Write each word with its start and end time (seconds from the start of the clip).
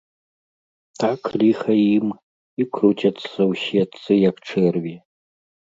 Так, 1.03 1.21
ліха 1.41 1.75
ім, 1.97 2.07
і 2.63 2.69
круцяцца 2.79 3.23
ў 3.23 3.53
сетцы, 3.67 4.21
як 4.29 4.35
чэрві. 4.51 4.99